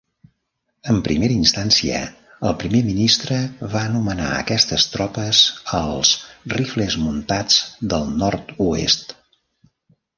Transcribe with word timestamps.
En 0.93 1.01
primera 1.07 1.35
instància, 1.39 1.99
el 2.51 2.55
primer 2.63 2.81
ministre 2.87 3.37
va 3.75 3.85
anomenar 3.91 4.33
aquestes 4.39 4.89
tropes 4.97 5.45
els 5.83 6.17
"Rifles 6.59 7.01
Muntats 7.07 7.65
del 7.95 8.15
Nord-oest". 8.25 9.19